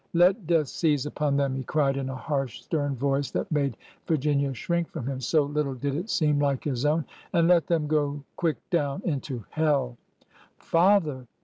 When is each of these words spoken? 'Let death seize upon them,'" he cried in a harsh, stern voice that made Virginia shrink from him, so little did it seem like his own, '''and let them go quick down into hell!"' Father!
'Let 0.13 0.47
death 0.47 0.67
seize 0.67 1.05
upon 1.05 1.37
them,'" 1.37 1.53
he 1.57 1.63
cried 1.63 1.95
in 1.95 2.09
a 2.09 2.15
harsh, 2.15 2.61
stern 2.63 2.95
voice 2.95 3.29
that 3.29 3.51
made 3.51 3.77
Virginia 4.07 4.51
shrink 4.51 4.89
from 4.89 5.05
him, 5.05 5.21
so 5.21 5.43
little 5.43 5.75
did 5.75 5.93
it 5.93 6.09
seem 6.09 6.39
like 6.39 6.63
his 6.63 6.87
own, 6.87 7.05
'''and 7.33 7.47
let 7.47 7.67
them 7.67 7.85
go 7.85 8.23
quick 8.35 8.57
down 8.71 9.03
into 9.05 9.45
hell!"' 9.51 9.97
Father! 10.57 11.27